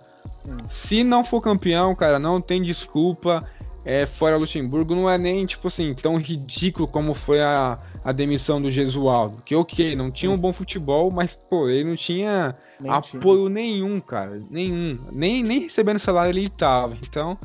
[0.44, 0.58] Sim.
[0.70, 3.40] se não for campeão, cara, não tem desculpa.
[3.84, 8.62] É, fora Luxemburgo, não é nem, tipo assim, tão ridículo como foi a, a demissão
[8.62, 9.42] do Gesualdo.
[9.44, 13.50] Que, ok, não tinha um bom futebol, mas, pô, ele não tinha nem apoio tinha.
[13.50, 14.40] nenhum, cara.
[14.52, 15.00] Nenhum.
[15.12, 16.96] Nem, nem recebendo salário ele tava.
[16.96, 17.38] Então,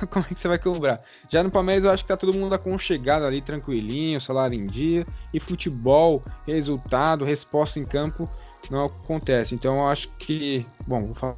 [0.10, 1.00] como é que você vai cobrar?
[1.28, 5.06] Já no Palmeiras eu acho que tá todo mundo aconchegado ali, tranquilinho, salário em dia.
[5.32, 8.28] E futebol, resultado, resposta em campo
[8.70, 9.54] não acontece.
[9.54, 10.66] Então eu acho que.
[10.86, 11.36] Bom, vou falar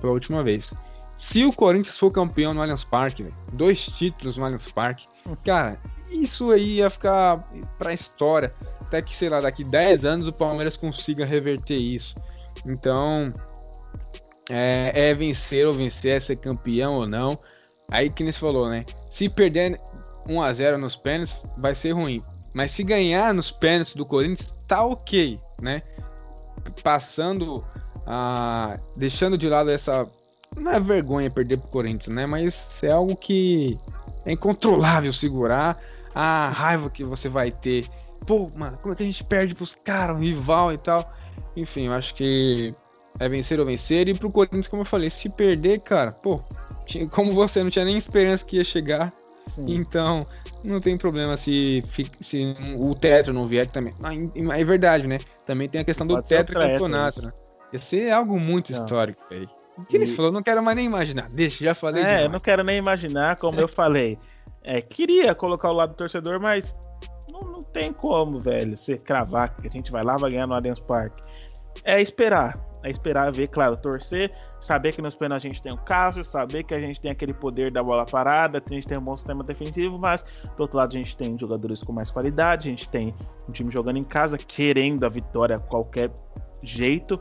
[0.00, 0.72] pela última vez.
[1.18, 5.04] Se o Corinthians for campeão no Allianz Parque, dois títulos no Allianz Parque,
[5.44, 5.78] cara,
[6.10, 7.40] isso aí ia ficar
[7.78, 8.54] pra história.
[8.80, 12.14] Até que, sei lá, daqui 10 anos o Palmeiras consiga reverter isso.
[12.64, 13.32] Então,
[14.48, 17.38] é, é vencer ou vencer, é ser campeão ou não.
[17.90, 18.84] Aí que você falou, né?
[19.10, 19.80] Se perder
[20.28, 22.22] 1 a 0 nos pênaltis, vai ser ruim.
[22.52, 25.80] Mas se ganhar nos pênaltis do Corinthians, tá ok, né?
[26.82, 27.64] Passando
[28.06, 28.78] a.
[28.96, 30.06] deixando de lado essa.
[30.56, 32.26] Não é vergonha perder pro Corinthians, né?
[32.26, 33.78] Mas é algo que
[34.26, 35.80] é incontrolável segurar.
[36.14, 37.86] A raiva que você vai ter.
[38.26, 41.14] Pô, mano, como é que a gente perde pros caras, um rival e tal?
[41.56, 42.74] Enfim, eu acho que
[43.18, 44.08] é vencer ou vencer.
[44.08, 46.42] E pro Corinthians, como eu falei, se perder, cara, pô,
[47.10, 49.12] como você não tinha nem esperança que ia chegar.
[49.46, 49.64] Sim.
[49.68, 50.24] Então,
[50.62, 51.82] não tem problema se,
[52.20, 53.94] se o Tetra não vier também.
[54.52, 55.16] É verdade, né?
[55.46, 57.32] Também tem a questão do Tetra campeonato, né?
[57.72, 58.80] Ia ser algo muito não.
[58.80, 59.48] histórico, velho.
[59.76, 60.02] O que e...
[60.02, 61.28] ele falou, não quero mais nem imaginar.
[61.30, 62.02] Deixa, já falei.
[62.02, 62.24] É, demais.
[62.24, 64.18] eu não quero nem imaginar, como eu falei.
[64.62, 66.76] É, queria colocar o lado do torcedor, mas
[67.28, 70.54] não, não tem como, velho, você cravar que a gente vai lá, vai ganhar no
[70.54, 71.22] Allianz Parque.
[71.84, 72.58] É esperar.
[72.82, 76.62] É esperar ver, claro, torcer, saber que nos pênaltis a gente tem o Cássio, saber
[76.64, 79.42] que a gente tem aquele poder da bola parada, a gente tem um bom sistema
[79.42, 80.22] defensivo, mas
[80.56, 83.14] do outro lado a gente tem jogadores com mais qualidade, a gente tem
[83.48, 86.10] um time jogando em casa, querendo a vitória a qualquer
[86.62, 87.20] jeito.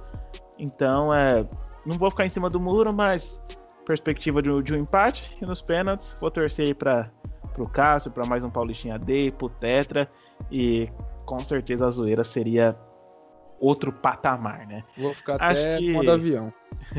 [0.60, 1.48] Então, é,
[1.86, 3.42] não vou ficar em cima do muro, mas
[3.86, 7.10] perspectiva de, de um empate e nos pênaltis vou torcer para
[7.58, 10.10] o Cássio, para mais um Paulistinha AD, pro Tetra
[10.52, 10.90] e
[11.26, 12.78] com certeza a zoeira seria
[13.60, 14.84] outro patamar, né?
[14.98, 15.92] Vou ficar acho até que...
[15.92, 16.52] modo avião.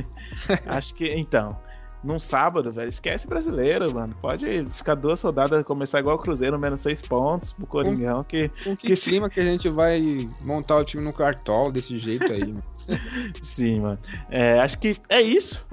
[0.66, 1.56] acho que, então,
[2.02, 4.14] num sábado, velho, esquece brasileiro, mano.
[4.20, 8.22] Pode ficar duas rodadas, começar igual o Cruzeiro, menos seis pontos pro Coringão.
[8.22, 10.00] Que, com que, que clima que a gente vai
[10.42, 12.62] montar o time no cartol desse jeito aí, mano.
[13.42, 13.98] Sim, mano.
[14.30, 15.66] É, acho que é isso.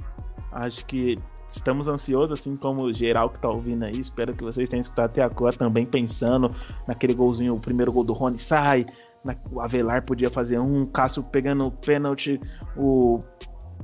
[0.52, 1.18] Acho que
[1.52, 4.00] estamos ansiosos, assim como geral que tá ouvindo aí.
[4.00, 6.54] Espero que vocês tenham escutado até agora também pensando
[6.88, 8.86] naquele golzinho, o primeiro gol do Rony sai,
[9.52, 12.40] o Avelar podia fazer um, o Cássio pegando o pênalti,
[12.78, 13.20] o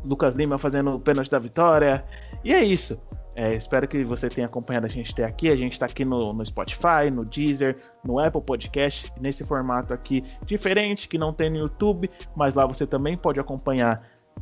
[0.03, 2.03] Lucas Lima fazendo o pênalti da vitória.
[2.43, 2.99] E é isso.
[3.33, 5.49] É, espero que você tenha acompanhado a gente até aqui.
[5.49, 10.21] A gente está aqui no, no, Spotify, no Deezer, no Apple Podcast, nesse formato aqui
[10.45, 14.01] diferente, que não tem no YouTube, mas lá você também pode acompanhar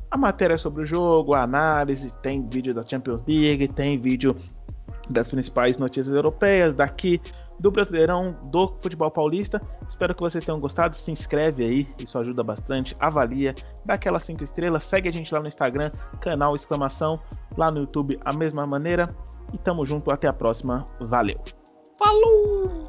[0.09, 4.35] a matéria sobre o jogo, a análise, tem vídeo da Champions League, tem vídeo
[5.09, 7.21] das principais notícias europeias, daqui
[7.59, 9.61] do Brasileirão, do futebol paulista.
[9.87, 10.95] Espero que vocês tenham gostado.
[10.95, 12.95] Se inscreve aí, isso ajuda bastante.
[12.99, 13.53] Avalia,
[13.85, 15.91] dá aquelas 5 estrelas, segue a gente lá no Instagram,
[16.21, 17.19] canal exclamação,
[17.57, 19.09] lá no YouTube a mesma maneira.
[19.53, 20.85] E tamo junto, até a próxima.
[21.01, 21.39] Valeu!
[21.97, 22.83] Falou!